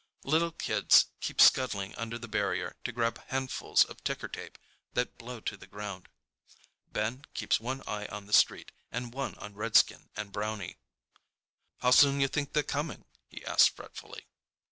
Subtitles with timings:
[0.23, 4.57] Little kids keep scuttling under the barrier to grab handfuls of ticker tape
[4.95, 6.09] that blow to the ground.
[6.91, 10.77] Ben keeps one eye on the street and one on Redskin and Brownie.
[11.81, 14.25] "How soon you think they're coming?" he asks fretfully.